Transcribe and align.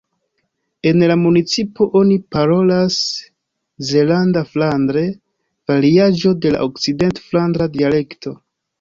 En 0.91 1.03
la 1.11 1.17
municipo 1.23 1.87
oni 1.99 2.17
parolas 2.37 2.97
zelanda-flandre, 3.91 5.07
variaĵo 5.75 6.37
de 6.49 6.57
la 6.59 6.67
okcident-flandra 6.73 7.75
dialekto. 7.81 8.39